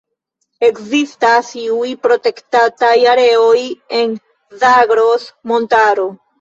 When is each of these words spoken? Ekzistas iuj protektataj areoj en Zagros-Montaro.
Ekzistas 0.67 1.51
iuj 1.65 1.91
protektataj 2.07 2.95
areoj 3.13 3.63
en 4.01 4.19
Zagros-Montaro. 4.67 6.13